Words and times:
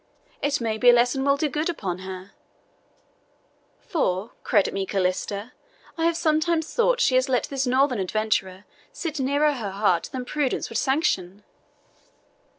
It 0.41 0.59
may 0.59 0.79
be 0.79 0.89
a 0.89 0.93
lesson 0.93 1.23
will 1.23 1.37
do 1.37 1.47
good 1.47 1.69
upon 1.69 1.99
her; 1.99 2.31
for, 3.81 4.31
credit 4.43 4.73
me, 4.73 4.83
Calista, 4.83 5.51
I 5.95 6.05
have 6.05 6.17
sometimes 6.17 6.73
thought 6.73 6.99
she 6.99 7.13
has 7.13 7.29
let 7.29 7.43
this 7.49 7.67
Northern 7.67 7.99
adventurer 7.99 8.65
sit 8.91 9.19
nearer 9.19 9.53
her 9.53 9.69
heart 9.69 10.09
than 10.11 10.25
prudence 10.25 10.69
would 10.71 10.79
sanction." 10.79 11.43